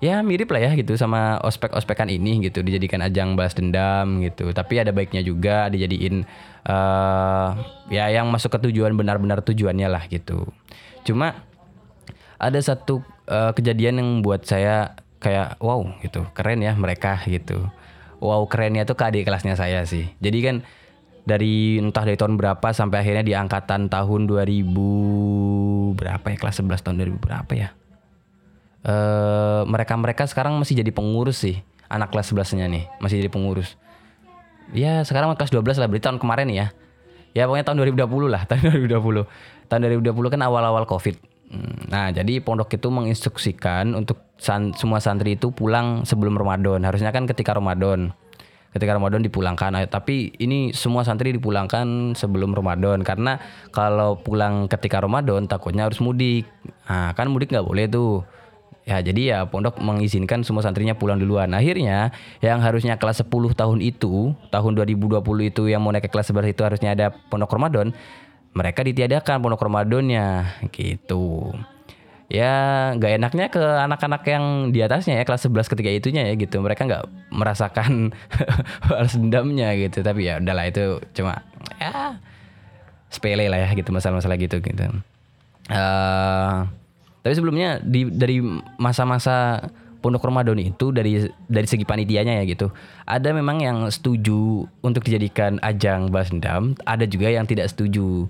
ya 0.03 0.23
mirip 0.23 0.51
lah 0.51 0.71
ya 0.71 0.73
gitu 0.75 0.99
sama 0.99 1.39
ospek-ospekan 1.43 2.11
ini 2.11 2.43
gitu. 2.47 2.65
Dijadikan 2.65 3.03
ajang 3.05 3.39
balas 3.39 3.55
dendam 3.55 4.23
gitu. 4.25 4.51
Tapi 4.51 4.83
ada 4.83 4.91
baiknya 4.91 5.23
juga 5.23 5.69
dijadiin 5.71 6.25
uh, 6.67 7.49
ya 7.91 8.11
yang 8.11 8.31
masuk 8.31 8.59
ke 8.59 8.71
tujuan 8.71 8.95
benar-benar 8.95 9.45
tujuannya 9.45 9.89
lah 9.91 10.05
gitu. 10.11 10.49
Cuma 11.07 11.45
ada 12.41 12.59
satu 12.59 13.05
uh, 13.31 13.53
kejadian 13.55 14.01
yang 14.01 14.11
buat 14.25 14.43
saya 14.49 14.99
kayak 15.23 15.61
wow 15.63 15.85
gitu. 16.03 16.27
Keren 16.35 16.65
ya 16.65 16.75
mereka 16.75 17.21
gitu. 17.29 17.69
Wow 18.19 18.49
kerennya 18.49 18.89
tuh 18.89 18.97
ke 18.97 19.05
adik 19.05 19.29
kelasnya 19.29 19.55
saya 19.55 19.85
sih. 19.85 20.09
Jadi 20.19 20.39
kan 20.41 20.57
dari 21.25 21.81
entah 21.81 22.05
dari 22.05 22.21
tahun 22.21 22.37
berapa 22.37 22.69
sampai 22.73 23.01
akhirnya 23.01 23.25
di 23.25 23.33
angkatan 23.33 23.89
tahun 23.89 24.29
2000 24.29 25.97
berapa 25.97 26.27
ya? 26.29 26.37
Kelas 26.37 26.61
11 26.61 26.85
tahun 26.85 26.97
2000 27.01 27.17
berapa 27.21 27.53
ya 27.57 27.69
eh 28.85 29.63
mereka 29.65 29.97
mereka 29.97 30.29
sekarang 30.29 30.61
masih 30.61 30.77
jadi 30.77 30.93
pengurus 30.93 31.41
sih 31.41 31.65
anak 31.89 32.13
kelas 32.13 32.33
11 32.37 32.59
nya 32.61 32.67
nih 32.69 32.85
masih 33.01 33.25
jadi 33.25 33.31
pengurus. 33.33 33.77
Ya 34.73 35.05
sekarang 35.05 35.33
kelas 35.37 35.53
12 35.53 35.77
lah 35.77 35.87
berarti 35.89 36.05
tahun 36.05 36.19
kemarin 36.21 36.49
ya. 36.53 36.67
Ya 37.35 37.51
pokoknya 37.51 37.67
tahun 37.67 37.79
2020 37.97 38.31
lah 38.31 38.43
tahun 38.49 38.87
2020 38.87 39.27
tahun 39.69 39.81
2020 40.01 40.33
kan 40.35 40.41
awal-awal 40.45 40.85
covid. 40.85 41.17
Hmm, 41.55 41.87
nah 41.93 42.09
jadi 42.09 42.41
pondok 42.41 42.73
itu 42.73 42.89
menginstruksikan 42.89 43.93
untuk 43.93 44.25
san, 44.41 44.73
semua 44.75 44.99
santri 44.99 45.37
itu 45.37 45.53
pulang 45.53 46.03
sebelum 46.09 46.35
Ramadan. 46.35 46.83
Harusnya 46.83 47.13
kan 47.13 47.29
ketika 47.29 47.55
Ramadan. 47.55 48.11
Ketika 48.75 48.99
Ramadan 48.99 49.23
dipulangkan. 49.23 49.87
Tapi 49.87 50.35
ini 50.43 50.75
semua 50.75 51.07
santri 51.07 51.31
dipulangkan 51.31 52.19
sebelum 52.19 52.51
Ramadan. 52.59 53.07
Karena 53.07 53.39
kalau 53.71 54.19
pulang 54.19 54.67
ketika 54.67 54.99
Ramadan 54.99 55.47
takutnya 55.47 55.87
harus 55.87 56.03
mudik. 56.03 56.43
Nah, 56.91 57.15
kan 57.15 57.31
mudik 57.31 57.55
nggak 57.55 57.63
boleh 57.63 57.87
tuh. 57.87 58.27
Ya 58.85 59.01
jadi 59.01 59.23
ya 59.25 59.39
pondok 59.49 59.81
mengizinkan 59.81 60.45
semua 60.45 60.61
santrinya 60.61 60.93
pulang 60.93 61.17
duluan. 61.17 61.49
Akhirnya 61.57 62.13
yang 62.45 62.61
harusnya 62.61 63.01
kelas 63.01 63.25
10 63.25 63.33
tahun 63.57 63.81
itu, 63.81 64.37
tahun 64.53 64.73
2020 64.77 65.25
itu 65.49 65.63
yang 65.73 65.81
mau 65.81 65.89
naik 65.89 66.07
ke 66.07 66.11
kelas 66.13 66.29
11 66.29 66.53
itu 66.53 66.63
harusnya 66.65 66.93
ada 66.93 67.07
pondok 67.33 67.57
Ramadan. 67.57 67.97
Mereka 68.53 68.85
ditiadakan 68.85 69.41
pondok 69.41 69.65
Ramadannya 69.65 70.61
gitu 70.71 71.57
ya 72.33 72.53
nggak 72.97 73.13
enaknya 73.21 73.47
ke 73.53 73.61
anak-anak 73.61 74.23
yang 74.25 74.45
di 74.73 74.81
atasnya 74.81 75.21
ya 75.21 75.25
kelas 75.29 75.45
11 75.45 75.71
ketika 75.77 75.91
itunya 75.93 76.23
ya 76.25 76.35
gitu 76.35 76.57
mereka 76.65 76.89
nggak 76.89 77.05
merasakan 77.29 78.17
balas 78.89 79.15
dendamnya 79.15 79.77
gitu 79.77 80.01
tapi 80.01 80.27
ya 80.27 80.41
udahlah 80.41 80.65
itu 80.65 81.05
cuma 81.13 81.45
ya 81.77 82.17
sepele 83.13 83.47
lah 83.47 83.69
ya 83.69 83.71
gitu 83.77 83.93
masalah-masalah 83.93 84.41
gitu 84.41 84.59
gitu 84.65 84.85
uh, 85.69 86.65
tapi 87.25 87.33
sebelumnya 87.33 87.81
di 87.81 88.05
dari 88.05 88.45
masa-masa 88.77 89.65
pondok 90.05 90.29
Ramadan 90.29 90.61
itu 90.61 90.93
dari 90.93 91.25
dari 91.49 91.65
segi 91.65 91.89
panitianya 91.89 92.37
ya 92.37 92.45
gitu 92.45 92.69
ada 93.09 93.33
memang 93.33 93.65
yang 93.65 93.89
setuju 93.89 94.69
untuk 94.85 95.01
dijadikan 95.01 95.57
ajang 95.65 96.13
balas 96.13 96.29
dendam 96.29 96.77
ada 96.85 97.09
juga 97.09 97.33
yang 97.33 97.49
tidak 97.49 97.73
setuju. 97.73 98.29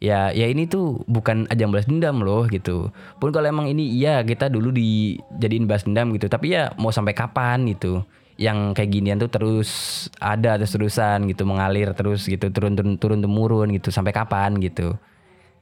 Ya 0.00 0.32
ya 0.32 0.48
ini 0.48 0.64
tuh 0.64 1.04
bukan 1.04 1.44
ajang 1.52 1.68
balas 1.68 1.84
dendam 1.84 2.24
loh 2.24 2.48
gitu. 2.48 2.88
Pun 3.20 3.28
kalau 3.36 3.52
emang 3.52 3.68
ini 3.68 3.84
iya 4.00 4.24
kita 4.24 4.48
dulu 4.48 4.72
dijadiin 4.72 5.68
balas 5.68 5.84
dendam 5.84 6.08
gitu 6.16 6.24
tapi 6.32 6.56
ya 6.56 6.72
mau 6.80 6.88
sampai 6.88 7.12
kapan 7.12 7.68
gitu? 7.68 8.00
Yang 8.40 8.80
kayak 8.80 8.90
ginian 8.96 9.20
tuh 9.20 9.28
terus 9.28 9.68
ada 10.16 10.56
terus 10.56 10.72
terusan 10.72 11.28
gitu 11.28 11.44
mengalir 11.44 11.92
terus 11.92 12.24
gitu 12.24 12.48
turun 12.48 12.72
turun 12.72 12.96
turun 12.96 13.20
temurun 13.20 13.68
gitu 13.76 13.92
sampai 13.92 14.16
kapan 14.16 14.56
gitu 14.64 14.96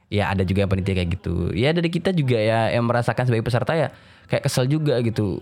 ya 0.09 0.33
ada 0.33 0.41
juga 0.41 0.65
yang 0.65 0.71
penitia 0.73 0.93
kayak 0.97 1.09
gitu. 1.21 1.53
Ya 1.53 1.69
dari 1.71 1.89
kita 1.93 2.09
juga 2.11 2.37
ya 2.41 2.73
yang 2.73 2.85
merasakan 2.89 3.29
sebagai 3.29 3.45
peserta 3.45 3.77
ya 3.77 3.93
kayak 4.27 4.49
kesel 4.49 4.65
juga 4.65 4.97
gitu. 5.05 5.41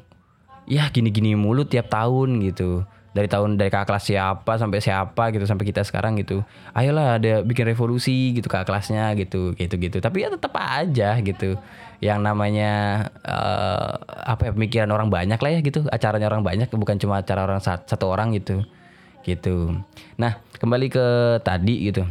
Ya 0.68 0.92
gini 0.92 1.10
gini 1.10 1.34
mulu 1.34 1.64
tiap 1.64 1.88
tahun 1.88 2.44
gitu. 2.44 2.84
Dari 3.16 3.26
tahun 3.26 3.58
dari 3.58 3.74
kakak 3.74 3.90
kelas 3.90 4.14
siapa 4.14 4.62
sampai 4.62 4.78
siapa 4.78 5.34
gitu 5.34 5.48
sampai 5.48 5.66
kita 5.66 5.82
sekarang 5.82 6.20
gitu. 6.22 6.44
Ayolah 6.78 7.18
ada 7.18 7.42
bikin 7.42 7.66
revolusi 7.66 8.36
gitu 8.38 8.46
kakak 8.46 8.70
kelasnya 8.70 9.16
gitu 9.18 9.56
gitu 9.58 9.74
gitu. 9.80 9.98
Tapi 10.04 10.28
ya 10.28 10.30
tetap 10.30 10.54
aja 10.54 11.18
gitu. 11.18 11.58
Yang 11.98 12.20
namanya 12.22 12.72
uh, 13.26 13.98
apa 14.06 14.52
ya 14.52 14.52
pemikiran 14.54 14.92
orang 14.94 15.10
banyak 15.10 15.40
lah 15.40 15.52
ya 15.58 15.60
gitu. 15.66 15.88
Acaranya 15.90 16.28
orang 16.30 16.46
banyak 16.46 16.70
bukan 16.70 17.00
cuma 17.02 17.24
acara 17.24 17.48
orang 17.48 17.64
satu 17.64 18.06
orang 18.06 18.36
gitu. 18.38 18.62
Gitu. 19.26 19.74
Nah 20.20 20.38
kembali 20.60 20.92
ke 20.92 21.40
tadi 21.42 21.90
gitu. 21.90 22.06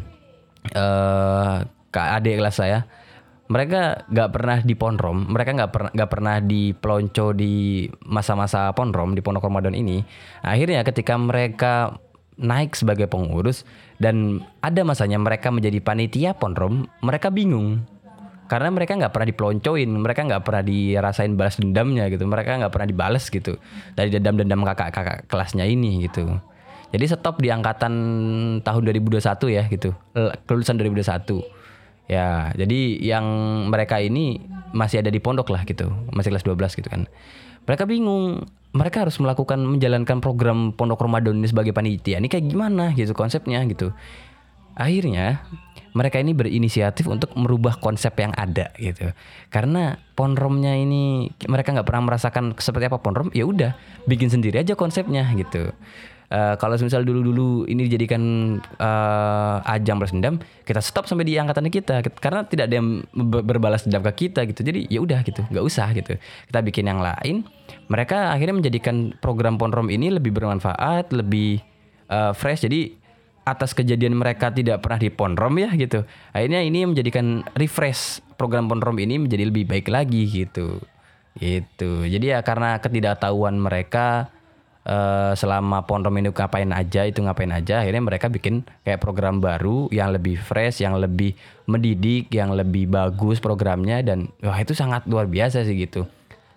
Uh, 0.75 1.63
ke 1.91 2.01
adik 2.01 2.39
kelas 2.41 2.57
saya 2.59 2.85
mereka 3.47 4.03
nggak 4.11 4.31
pernah 4.35 4.59
di 4.59 4.75
ponrom 4.75 5.31
mereka 5.31 5.55
nggak 5.55 5.71
pernah 5.71 5.91
nggak 5.95 6.11
pernah 6.11 6.37
di 6.43 6.75
pelonco 6.75 7.31
di 7.31 7.87
masa-masa 8.11 8.75
ponrom 8.75 9.15
di 9.15 9.23
pondok 9.23 9.47
ramadan 9.47 9.75
ini. 9.75 10.03
Akhirnya 10.43 10.83
ketika 10.83 11.15
mereka 11.15 11.95
naik 12.37 12.75
sebagai 12.75 13.07
pengurus 13.07 13.63
dan 14.03 14.45
ada 14.61 14.83
masanya 14.83 15.17
mereka 15.17 15.55
menjadi 15.55 15.79
panitia 15.79 16.31
ponrom 16.35 16.91
mereka 17.07 17.31
bingung. 17.31 17.87
Karena 18.47 18.71
mereka 18.71 18.95
nggak 18.95 19.11
pernah 19.11 19.29
dipeloncoin 19.31 19.91
mereka 19.91 20.21
nggak 20.23 20.43
pernah 20.47 20.63
dirasain 20.63 21.35
balas 21.35 21.59
dendamnya 21.59 22.07
gitu 22.11 22.31
mereka 22.31 22.55
nggak 22.63 22.71
pernah 22.71 22.87
dibales 22.87 23.27
gitu 23.27 23.59
dari 23.99 24.11
dendam-dendam 24.11 24.63
kakak-kakak 24.63 25.27
kelasnya 25.31 25.67
ini 25.67 26.07
gitu. 26.07 26.35
Jadi 26.95 27.05
stop 27.11 27.43
di 27.43 27.51
angkatan 27.51 27.95
tahun 28.63 28.83
2021 28.87 29.23
ya 29.51 29.67
gitu 29.67 29.91
kelulusan 30.47 30.79
2021 30.79 31.56
ya 32.07 32.55
jadi 32.55 32.81
yang 33.03 33.27
mereka 33.71 33.99
ini 33.99 34.43
masih 34.75 35.03
ada 35.03 35.11
di 35.11 35.19
pondok 35.23 35.51
lah 35.51 35.63
gitu. 35.65 35.91
Masih 36.11 36.31
kelas 36.35 36.47
12 36.47 36.79
gitu 36.79 36.89
kan. 36.91 37.07
Mereka 37.67 37.89
bingung. 37.89 38.47
Mereka 38.77 39.09
harus 39.09 39.17
melakukan 39.17 39.65
menjalankan 39.65 40.21
program 40.21 40.77
pondok 40.77 41.01
Ramadan 41.01 41.41
ini 41.41 41.49
sebagai 41.49 41.73
panitia. 41.73 42.21
Ini 42.21 42.29
kayak 42.29 42.45
gimana 42.53 42.93
gitu 42.93 43.17
konsepnya 43.17 43.65
gitu. 43.65 43.97
Akhirnya 44.77 45.41
mereka 45.97 46.21
ini 46.21 46.37
berinisiatif 46.37 47.09
untuk 47.09 47.33
merubah 47.33 47.81
konsep 47.81 48.13
yang 48.21 48.37
ada 48.37 48.69
gitu. 48.77 49.17
Karena 49.49 49.97
ponromnya 50.13 50.77
ini 50.77 51.33
mereka 51.49 51.73
nggak 51.73 51.89
pernah 51.89 52.13
merasakan 52.13 52.53
seperti 52.61 52.93
apa 52.93 53.01
ponrom 53.01 53.33
ya 53.33 53.49
udah 53.49 53.73
bikin 54.05 54.29
sendiri 54.29 54.61
aja 54.61 54.77
konsepnya 54.77 55.25
gitu 55.33 55.73
Uh, 56.27 56.59
kalau 56.59 56.75
misal 56.75 57.07
dulu-dulu 57.07 57.71
ini 57.71 57.87
dijadikan 57.87 58.23
uh, 58.83 59.63
ajang 59.63 60.03
balas 60.03 60.11
dendam, 60.11 60.43
kita 60.67 60.83
stop 60.83 61.07
sampai 61.07 61.23
di 61.23 61.39
angkatan 61.39 61.71
kita 61.71 62.03
karena 62.19 62.43
tidak 62.43 62.67
ada 62.67 62.75
yang 62.83 63.07
berbalas 63.47 63.87
dendam 63.87 64.03
ke 64.11 64.27
kita 64.27 64.43
gitu. 64.51 64.67
Jadi 64.67 64.91
ya 64.91 64.99
udah 65.07 65.23
gitu, 65.23 65.47
nggak 65.47 65.65
usah 65.65 65.95
gitu. 65.95 66.19
Kita 66.19 66.59
bikin 66.67 66.91
yang 66.91 66.99
lain. 66.99 67.47
Mereka 67.87 68.35
akhirnya 68.35 68.59
menjadikan 68.59 69.15
program 69.23 69.55
Ponrom 69.55 69.87
ini 69.87 70.11
lebih 70.11 70.35
bermanfaat, 70.35 71.15
lebih 71.15 71.63
uh, 72.11 72.35
fresh. 72.35 72.67
Jadi 72.67 73.07
atas 73.47 73.71
kejadian 73.79 74.19
mereka 74.19 74.51
tidak 74.51 74.83
pernah 74.83 74.99
di 74.99 75.11
Ponrom 75.15 75.55
ya 75.63 75.71
gitu. 75.79 76.03
Akhirnya 76.35 76.67
ini 76.67 76.83
menjadikan 76.83 77.47
refresh 77.55 78.19
program 78.35 78.67
Ponrom 78.67 78.99
ini 78.99 79.23
menjadi 79.23 79.47
lebih 79.47 79.71
baik 79.71 79.87
lagi 79.87 80.27
gitu. 80.27 80.83
Gitu. 81.39 81.91
Jadi 82.11 82.35
ya 82.35 82.43
karena 82.43 82.83
ketidaktahuan 82.83 83.55
mereka 83.55 84.35
uh, 84.87 85.35
selama 85.35 85.85
Ponrom 85.85 86.15
ini 86.17 86.31
ngapain 86.31 86.71
aja 86.71 87.03
itu 87.05 87.21
ngapain 87.21 87.51
aja 87.51 87.83
akhirnya 87.83 88.03
mereka 88.03 88.31
bikin 88.31 88.63
kayak 88.87 89.03
program 89.03 89.43
baru 89.43 89.91
yang 89.91 90.15
lebih 90.15 90.39
fresh, 90.39 90.81
yang 90.81 90.97
lebih 90.97 91.35
mendidik, 91.67 92.31
yang 92.31 92.55
lebih 92.55 92.87
bagus 92.87 93.43
programnya 93.43 94.01
dan 94.01 94.31
wah 94.41 94.57
itu 94.57 94.73
sangat 94.73 95.05
luar 95.11 95.27
biasa 95.27 95.67
sih 95.67 95.77
gitu. 95.77 96.07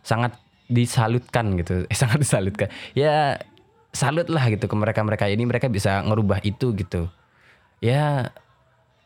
Sangat 0.06 0.38
disalutkan 0.70 1.58
gitu. 1.58 1.90
Eh 1.90 1.98
sangat 1.98 2.22
disalutkan. 2.26 2.70
Ya 2.94 3.42
salut 3.90 4.30
lah 4.30 4.46
gitu 4.54 4.70
ke 4.70 4.76
mereka-mereka 4.78 5.26
ini 5.26 5.50
mereka 5.50 5.66
bisa 5.66 6.06
ngerubah 6.06 6.46
itu 6.46 6.72
gitu. 6.78 7.10
Ya 7.82 8.30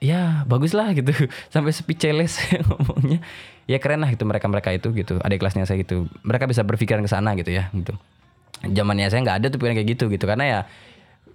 ya 0.03 0.43
bagus 0.43 0.75
lah 0.75 0.91
gitu 0.91 1.15
sampai 1.53 1.71
speechless 1.71 2.35
ngomongnya 2.67 3.23
ya 3.71 3.79
keren 3.79 4.03
lah 4.03 4.11
gitu 4.11 4.27
mereka-mereka 4.27 4.75
itu 4.75 4.91
gitu 4.91 5.15
ada 5.23 5.31
kelasnya 5.39 5.63
saya 5.63 5.79
gitu 5.79 6.11
mereka 6.27 6.43
bisa 6.43 6.59
berpikiran 6.67 6.99
ke 6.99 7.07
sana 7.07 7.31
gitu 7.39 7.55
ya 7.55 7.71
gitu 7.71 7.95
zamannya 8.63 9.11
saya 9.11 9.21
nggak 9.27 9.37
ada 9.43 9.47
tuh 9.51 9.59
pikiran 9.59 9.75
kayak 9.75 9.89
gitu 9.95 10.05
gitu. 10.07 10.25
Karena 10.25 10.45
ya 10.47 10.59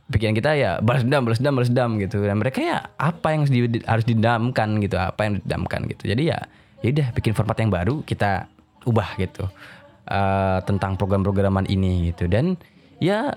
pikiran 0.09 0.33
kita 0.33 0.51
ya 0.57 0.71
balas 0.81 1.05
dendam 1.05 1.23
balas 1.29 1.39
dendam 1.39 1.55
balas 1.61 1.71
dendam 1.71 1.91
gitu. 2.01 2.17
Dan 2.25 2.37
mereka 2.41 2.59
ya 2.65 2.79
apa 2.97 3.37
yang 3.37 3.45
harus 3.85 4.07
didamkan 4.09 4.69
gitu. 4.81 4.97
Apa 4.97 5.21
yang 5.29 5.33
didamkan 5.45 5.85
gitu. 5.93 6.09
Jadi 6.09 6.23
ya 6.33 6.39
ya 6.81 6.89
udah 6.95 7.09
bikin 7.13 7.33
format 7.37 7.57
yang 7.61 7.69
baru 7.69 8.01
kita 8.03 8.49
ubah 8.89 9.21
gitu. 9.21 9.45
Uh, 10.09 10.65
tentang 10.65 10.97
program-programan 10.97 11.69
ini 11.69 12.13
gitu. 12.13 12.25
Dan 12.33 12.57
ya 12.97 13.37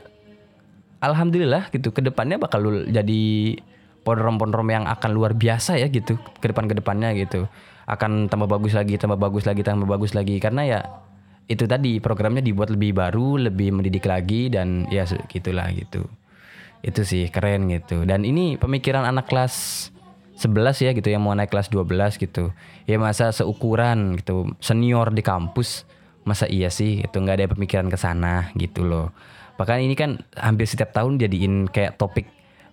alhamdulillah 1.04 1.68
gitu. 1.76 1.92
Ke 1.92 2.00
depannya 2.00 2.40
bakal 2.40 2.88
jadi 2.88 3.22
ponrom-ponrom 4.08 4.66
yang 4.72 4.88
akan 4.88 5.12
luar 5.12 5.36
biasa 5.36 5.76
ya 5.76 5.92
gitu. 5.92 6.16
Ke 6.40 6.56
depan 6.56 6.72
ke 6.72 6.80
depannya 6.80 7.12
gitu. 7.20 7.52
Akan 7.92 8.32
tambah 8.32 8.48
bagus 8.48 8.72
lagi 8.72 8.96
tambah 8.96 9.20
bagus 9.20 9.44
lagi 9.44 9.68
tambah 9.68 9.84
bagus 9.84 10.16
lagi. 10.16 10.40
Karena 10.40 10.64
ya 10.64 10.80
itu 11.52 11.68
tadi 11.68 12.00
programnya 12.00 12.40
dibuat 12.40 12.72
lebih 12.72 12.96
baru 12.96 13.36
lebih 13.52 13.76
mendidik 13.76 14.08
lagi 14.08 14.48
dan 14.48 14.88
ya 14.88 15.04
gitulah 15.28 15.68
gitu. 15.76 16.08
Itu 16.82 17.04
sih 17.04 17.28
keren 17.28 17.68
gitu. 17.70 18.08
Dan 18.08 18.24
ini 18.24 18.56
pemikiran 18.56 19.04
anak 19.04 19.28
kelas 19.28 19.88
11 20.40 20.88
ya 20.88 20.92
gitu 20.98 21.14
yang 21.14 21.22
mau 21.22 21.36
naik 21.36 21.52
kelas 21.52 21.70
12 21.70 22.18
gitu. 22.18 22.56
Ya 22.88 22.98
masa 22.98 23.30
seukuran 23.30 24.18
gitu 24.18 24.50
senior 24.64 25.14
di 25.14 25.22
kampus 25.22 25.86
masa 26.24 26.46
iya 26.46 26.70
sih 26.70 27.02
itu 27.02 27.18
nggak 27.18 27.38
ada 27.38 27.48
pemikiran 27.52 27.92
ke 27.92 27.98
sana 28.00 28.50
gitu 28.58 28.88
loh. 28.88 29.14
Bahkan 29.60 29.78
ini 29.84 29.94
kan 29.94 30.18
hampir 30.34 30.66
setiap 30.66 30.90
tahun 30.96 31.22
jadiin 31.22 31.70
kayak 31.70 32.02
topik 32.02 32.26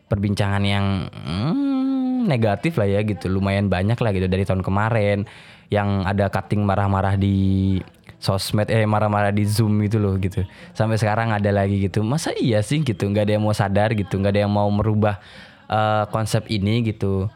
perbincangan 0.08 0.64
yang 0.64 1.12
hmm, 1.12 2.25
negatif 2.25 2.80
lah 2.80 2.88
ya 2.88 3.04
gitu 3.04 3.28
lumayan 3.28 3.68
banyak 3.68 4.00
lah 4.00 4.11
gitu. 4.16 4.25
Dari 4.25 4.49
tahun 4.49 4.64
kemarin 4.64 5.28
yang 5.68 6.08
ada 6.08 6.32
cutting 6.32 6.64
marah-marah 6.64 7.20
di 7.20 7.76
sosmed 8.18 8.66
eh 8.68 8.82
marah-marah 8.82 9.30
di 9.30 9.46
zoom 9.46 9.78
gitu 9.87 10.02
loh 10.02 10.18
gitu. 10.18 10.42
Sampai 10.75 10.98
sekarang 10.98 11.30
ada 11.30 11.50
lagi 11.54 11.78
gitu. 11.78 12.02
Masa 12.02 12.34
iya 12.34 12.60
sih 12.62 12.82
gitu? 12.82 13.06
Nggak 13.06 13.30
ada 13.30 13.32
yang 13.38 13.44
mau 13.46 13.54
sadar 13.54 13.94
gitu. 13.94 14.18
Nggak 14.18 14.32
ada 14.34 14.40
yang 14.46 14.52
mau 14.52 14.68
merubah 14.68 15.22
uh, 15.70 16.04
konsep 16.10 16.46
ini 16.50 16.82
gitu. 16.82 17.30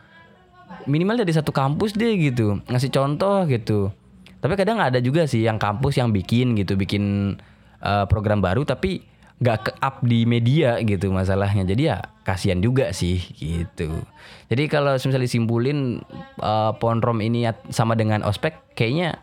Minimal 0.90 1.22
dari 1.22 1.32
satu 1.32 1.54
kampus 1.54 1.94
deh 1.94 2.18
gitu. 2.18 2.58
Ngasih 2.66 2.90
contoh 2.90 3.46
gitu. 3.46 3.94
Tapi 4.42 4.58
kadang 4.58 4.82
ada 4.82 4.98
juga 4.98 5.30
sih 5.30 5.46
yang 5.46 5.54
kampus 5.54 6.02
yang 6.02 6.10
bikin 6.10 6.58
gitu, 6.58 6.74
bikin 6.74 7.38
uh, 7.78 8.10
program 8.10 8.42
baru 8.42 8.66
tapi 8.66 9.06
nggak 9.38 9.58
ke 9.62 9.72
up 9.78 10.02
di 10.02 10.26
media 10.26 10.82
gitu 10.82 11.14
masalahnya. 11.14 11.62
Jadi 11.62 11.82
ya 11.86 12.02
kasihan 12.26 12.58
juga 12.58 12.90
sih 12.90 13.22
gitu. 13.38 14.02
Jadi 14.50 14.66
kalau 14.66 14.98
misalnya 14.98 15.30
disimpulin 15.30 16.02
uh, 16.42 16.74
Ponrom 16.74 17.22
ini 17.22 17.46
sama 17.70 17.94
dengan 17.94 18.26
ospek 18.26 18.74
kayaknya 18.74 19.22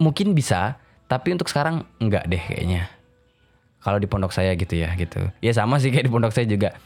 mungkin 0.00 0.32
bisa, 0.32 0.80
tapi 1.06 1.36
untuk 1.36 1.46
sekarang 1.46 1.84
enggak 2.00 2.26
deh 2.26 2.40
kayaknya. 2.40 2.88
Kalau 3.80 3.96
di 4.00 4.08
pondok 4.08 4.32
saya 4.32 4.56
gitu 4.56 4.76
ya 4.76 4.92
gitu. 4.96 5.28
Ya 5.40 5.52
sama 5.52 5.80
sih 5.80 5.92
kayak 5.92 6.08
di 6.08 6.12
pondok 6.12 6.32
saya 6.32 6.48
juga. 6.48 6.76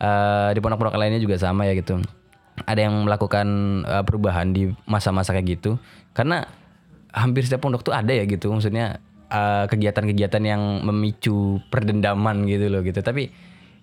Uh, 0.00 0.48
di 0.56 0.64
pondok-pondok 0.64 0.96
lainnya 0.96 1.20
juga 1.20 1.36
sama 1.36 1.68
ya 1.68 1.76
gitu. 1.76 2.00
Ada 2.64 2.88
yang 2.88 3.04
melakukan 3.04 3.46
uh, 3.84 4.02
perubahan 4.06 4.48
di 4.54 4.72
masa-masa 4.88 5.36
kayak 5.36 5.60
gitu. 5.60 5.76
Karena 6.16 6.48
hampir 7.12 7.44
setiap 7.44 7.66
pondok 7.66 7.82
tuh 7.82 7.94
ada 7.94 8.10
ya 8.14 8.24
gitu 8.26 8.50
maksudnya 8.54 9.02
kegiatan 9.30 9.70
kegiatan-kegiatan 9.70 10.42
yang 10.42 10.62
memicu 10.82 11.62
perdendaman 11.70 12.50
gitu 12.50 12.66
loh 12.66 12.82
gitu 12.82 12.98
tapi 12.98 13.30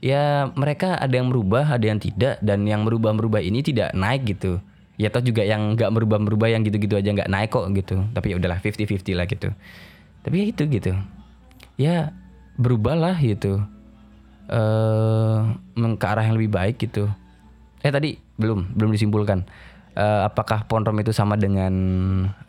ya 0.04 0.52
mereka 0.54 1.00
ada 1.00 1.16
yang 1.16 1.32
merubah 1.32 1.72
ada 1.72 1.88
yang 1.88 2.04
tidak 2.04 2.38
dan 2.44 2.68
yang 2.68 2.84
merubah-merubah 2.84 3.40
ini 3.40 3.64
tidak 3.64 3.96
naik 3.96 4.28
gitu 4.28 4.60
ya 4.98 5.14
toh 5.14 5.22
juga 5.22 5.46
yang 5.46 5.78
nggak 5.78 5.94
merubah-merubah 5.94 6.50
yang 6.50 6.66
gitu-gitu 6.66 6.98
aja 6.98 7.10
nggak 7.14 7.30
naik 7.30 7.54
kok 7.54 7.70
gitu 7.74 8.02
tapi 8.12 8.34
ya 8.34 8.36
udahlah 8.42 8.58
50-50 8.60 9.14
lah 9.14 9.26
gitu 9.30 9.50
tapi 10.26 10.36
ya 10.42 10.46
itu 10.50 10.64
gitu 10.68 10.92
ya 11.78 11.96
berubahlah 12.58 13.16
gitu 13.22 13.62
eh 14.48 15.44
uh, 15.78 15.94
ke 16.00 16.06
arah 16.08 16.26
yang 16.26 16.36
lebih 16.40 16.50
baik 16.50 16.82
gitu 16.82 17.06
eh 17.86 17.92
tadi 17.94 18.18
belum 18.42 18.74
belum 18.74 18.90
disimpulkan 18.90 19.46
uh, 19.98 20.22
apakah 20.30 20.70
ponrom 20.70 20.96
itu 21.02 21.10
sama 21.10 21.34
dengan 21.36 21.74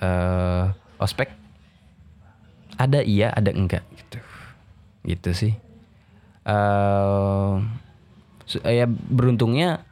uh, 0.04 0.68
ospek? 1.00 1.32
Ada 2.78 3.02
iya, 3.02 3.32
ada 3.34 3.50
enggak 3.50 3.82
gitu. 3.96 4.18
Gitu 5.02 5.30
sih. 5.34 5.52
Uh, 6.44 7.60
ya 8.64 8.86
beruntungnya 8.88 9.84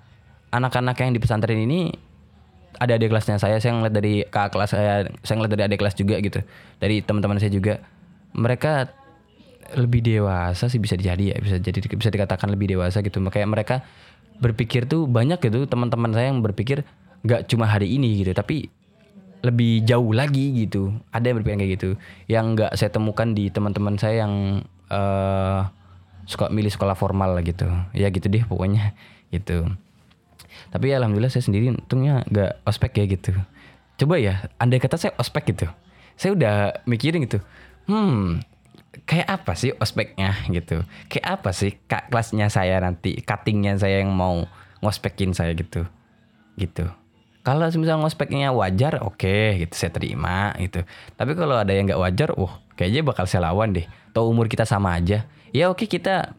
anak-anak 0.54 0.96
yang 1.02 1.12
di 1.12 1.20
pesantren 1.20 1.58
ini 1.58 1.92
ada 2.76 2.92
adik 2.97 3.12
kelasnya 3.12 3.40
saya, 3.40 3.56
saya 3.61 3.76
ngeliat 3.76 3.95
dari 3.95 4.25
kakak 4.28 4.50
kelas 4.56 4.71
saya, 4.73 5.09
saya 5.25 5.35
ngeliat 5.40 5.52
dari 5.52 5.64
adik 5.68 5.78
kelas 5.80 5.95
juga 5.97 6.16
gitu, 6.21 6.40
dari 6.80 7.00
teman-teman 7.00 7.40
saya 7.40 7.52
juga, 7.52 7.80
mereka 8.37 8.92
lebih 9.75 10.04
dewasa 10.04 10.71
sih 10.71 10.78
bisa 10.78 10.95
jadi 10.95 11.35
ya, 11.35 11.37
bisa 11.42 11.59
jadi 11.59 11.78
bisa 11.83 12.11
dikatakan 12.12 12.52
lebih 12.52 12.76
dewasa 12.76 13.02
gitu, 13.02 13.18
makanya 13.18 13.49
mereka 13.49 13.76
berpikir 14.37 14.85
tuh 14.85 15.09
banyak 15.09 15.40
gitu 15.40 15.64
teman-teman 15.64 16.12
saya 16.12 16.28
yang 16.28 16.45
berpikir 16.45 16.85
nggak 17.25 17.49
cuma 17.49 17.66
hari 17.66 17.97
ini 17.97 18.21
gitu 18.23 18.37
tapi 18.37 18.68
lebih 19.45 19.87
jauh 19.87 20.11
lagi 20.11 20.66
gitu. 20.66 20.90
Ada 21.14 21.30
yang 21.30 21.37
berpikiran 21.38 21.61
kayak 21.62 21.73
gitu. 21.78 21.90
Yang 22.26 22.45
nggak 22.56 22.73
saya 22.75 22.90
temukan 22.90 23.28
di 23.30 23.47
teman-teman 23.52 23.95
saya 23.95 24.26
yang 24.26 24.64
uh, 24.90 25.71
suka 26.26 26.50
milih 26.50 26.73
sekolah 26.73 26.99
formal 26.99 27.38
gitu. 27.47 27.71
Ya 27.95 28.11
gitu 28.11 28.26
deh 28.26 28.42
pokoknya 28.42 28.97
gitu 29.30 29.71
tapi 30.70 30.92
ya 30.92 31.02
alhamdulillah 31.02 31.32
saya 31.32 31.44
sendiri 31.44 31.72
untungnya 31.72 32.26
nggak 32.28 32.66
ospek 32.66 32.92
ya 33.00 33.04
gitu. 33.08 33.30
Coba 33.96 34.20
ya 34.20 34.48
andai 34.60 34.82
kata 34.82 35.00
saya 35.00 35.12
ospek 35.16 35.56
gitu. 35.56 35.66
Saya 36.16 36.32
udah 36.32 36.54
mikirin 36.88 37.25
gitu 37.28 37.44
hmm 37.86 38.42
kayak 39.04 39.28
apa 39.28 39.52
sih 39.52 39.76
ospeknya? 39.76 40.32
gitu. 40.48 40.82
Kayak 41.12 41.26
apa 41.40 41.50
sih 41.52 41.76
kak 41.84 42.08
kelasnya 42.08 42.48
saya 42.48 42.80
nanti 42.80 43.20
cuttingnya 43.20 43.76
saya 43.76 44.00
yang 44.00 44.14
mau 44.14 44.48
ngospekin 44.80 45.36
saya? 45.36 45.52
gitu. 45.52 45.84
Gitu. 46.56 46.88
Kalau 47.44 47.62
misalnya 47.62 48.02
ngospeknya 48.02 48.50
wajar 48.50 48.98
oke 49.06 49.22
okay, 49.22 49.62
gitu 49.62 49.75
saya 49.76 49.92
terima 49.94 50.50
gitu. 50.58 50.82
Tapi 51.14 51.36
kalau 51.38 51.54
ada 51.60 51.70
yang 51.70 51.86
nggak 51.86 52.00
wajar 52.00 52.28
wah 52.34 52.58
kayaknya 52.75 53.06
bakal 53.06 53.28
saya 53.28 53.52
lawan 53.52 53.76
deh. 53.76 53.86
Tau 54.10 54.26
umur 54.26 54.50
kita 54.50 54.66
sama 54.66 54.96
aja. 54.98 55.28
Ya 55.54 55.70
oke 55.70 55.86
okay, 55.86 56.00
kita 56.00 56.34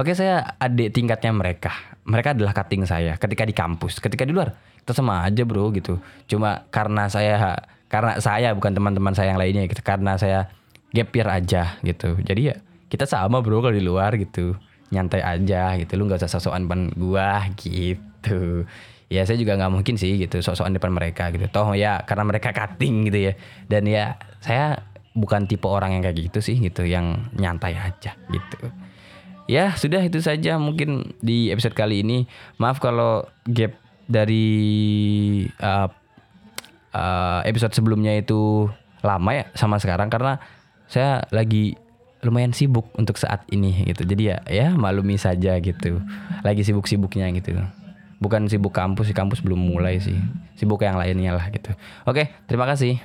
oke 0.00 0.16
saya 0.16 0.56
adik 0.56 0.96
tingkatnya 0.96 1.30
mereka. 1.36 1.70
Mereka 2.08 2.32
adalah 2.32 2.56
cutting 2.56 2.88
saya 2.88 3.20
ketika 3.20 3.44
di 3.44 3.52
kampus 3.52 4.00
ketika 4.00 4.24
di 4.24 4.32
luar. 4.32 4.56
Kita 4.80 4.96
sama 4.96 5.28
aja 5.28 5.44
bro 5.44 5.68
gitu. 5.76 6.00
Cuma 6.24 6.64
karena 6.72 7.06
saya 7.12 7.60
karena 7.92 8.16
saya 8.16 8.56
bukan 8.56 8.72
teman-teman 8.72 9.12
saya 9.12 9.36
yang 9.36 9.40
lainnya 9.40 9.68
gitu. 9.68 9.84
Karena 9.84 10.16
saya 10.16 10.48
gap 10.96 11.12
year 11.12 11.28
aja 11.28 11.76
gitu. 11.84 12.16
Jadi 12.24 12.40
ya 12.50 12.56
kita 12.88 13.04
sama 13.04 13.44
bro 13.44 13.60
kalau 13.60 13.76
di 13.76 13.84
luar 13.84 14.16
gitu. 14.16 14.56
Nyantai 14.90 15.22
aja 15.22 15.76
gitu. 15.76 16.00
Lu 16.00 16.08
nggak 16.08 16.24
usah 16.24 16.32
sosokan 16.32 16.66
depan 16.66 16.90
gua 16.96 17.46
gitu. 17.60 18.64
Ya 19.12 19.22
saya 19.28 19.36
juga 19.36 19.58
nggak 19.60 19.70
mungkin 19.70 19.94
sih 20.00 20.16
gitu 20.16 20.40
sosokan 20.40 20.74
depan 20.74 20.90
mereka 20.90 21.28
gitu. 21.30 21.46
Toh 21.52 21.76
ya 21.76 22.02
karena 22.08 22.24
mereka 22.24 22.50
cutting 22.56 23.12
gitu 23.12 23.30
ya. 23.30 23.32
Dan 23.68 23.84
ya 23.86 24.16
saya 24.40 24.80
bukan 25.12 25.44
tipe 25.44 25.68
orang 25.68 25.94
yang 25.94 26.02
kayak 26.02 26.32
gitu 26.32 26.40
sih 26.40 26.56
gitu. 26.58 26.88
Yang 26.88 27.20
nyantai 27.36 27.76
aja 27.76 28.16
gitu 28.32 28.89
ya 29.50 29.74
sudah 29.74 29.98
itu 30.06 30.22
saja 30.22 30.62
mungkin 30.62 31.18
di 31.18 31.50
episode 31.50 31.74
kali 31.74 32.06
ini 32.06 32.30
maaf 32.62 32.78
kalau 32.78 33.26
gap 33.50 33.74
dari 34.06 34.46
uh, 35.58 35.90
uh, 36.94 37.40
episode 37.42 37.74
sebelumnya 37.74 38.14
itu 38.14 38.70
lama 39.02 39.30
ya 39.34 39.44
sama 39.58 39.82
sekarang 39.82 40.06
karena 40.06 40.38
saya 40.90 41.22
lagi 41.30 41.78
lumayan 42.20 42.52
sibuk 42.52 42.90
untuk 42.98 43.16
saat 43.16 43.46
ini 43.54 43.86
gitu. 43.86 44.02
Jadi 44.04 44.22
ya 44.34 44.36
ya 44.50 44.66
malumi 44.74 45.14
saja 45.16 45.56
gitu. 45.62 46.02
Lagi 46.42 46.66
sibuk-sibuknya 46.66 47.30
gitu. 47.38 47.54
Bukan 48.20 48.50
sibuk 48.50 48.74
kampus, 48.74 49.14
kampus 49.14 49.40
belum 49.40 49.56
mulai 49.56 50.02
sih. 50.02 50.18
Sibuk 50.58 50.82
yang 50.82 50.98
lainnya 50.98 51.32
lah 51.32 51.48
gitu. 51.48 51.72
Oke, 52.04 52.34
terima 52.44 52.68
kasih. 52.68 52.98